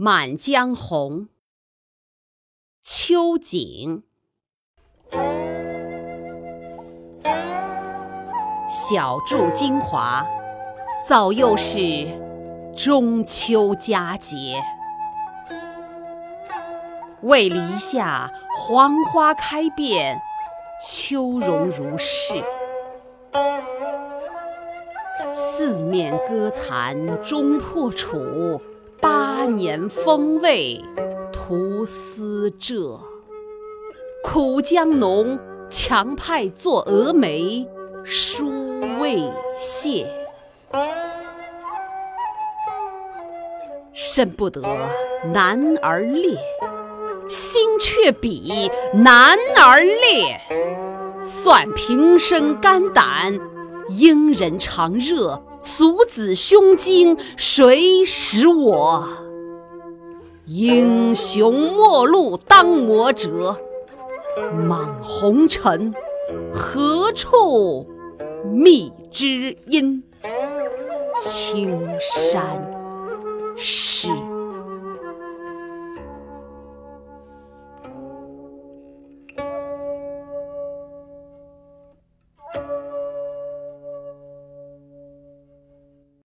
[0.00, 1.22] 满江红·
[2.80, 4.04] 秋景。
[8.68, 10.24] 小注精华，
[11.04, 12.06] 早又是
[12.76, 14.62] 中秋佳节。
[17.22, 20.16] 为篱下黄花开遍，
[20.80, 22.34] 秋容如是。
[25.32, 28.62] 四面歌残终破楚。
[29.00, 30.82] 八年风味
[31.32, 33.00] 徒思浙，
[34.22, 35.38] 苦将浓，
[35.70, 37.66] 强派作蛾眉，
[38.04, 39.22] 殊未
[39.56, 40.06] 谢。
[43.92, 44.62] 深不得
[45.32, 46.38] 男儿烈，
[47.28, 50.40] 心却比男儿烈。
[51.20, 53.38] 算平生肝胆，
[53.88, 55.42] 英人常热。
[55.60, 59.08] 俗子胸襟，谁识我？
[60.48, 63.54] 英雄末路当磨折，
[64.66, 65.92] 莽红尘，
[66.50, 67.86] 何处
[68.50, 70.02] 觅知音？
[71.18, 72.66] 青山。
[73.58, 74.08] 是